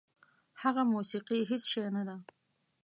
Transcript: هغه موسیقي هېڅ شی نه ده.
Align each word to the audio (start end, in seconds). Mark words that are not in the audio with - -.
هغه 0.61 0.81
موسیقي 0.93 1.39
هېڅ 1.49 1.63
شی 1.71 1.83
نه 1.95 2.03
ده. 2.07 2.15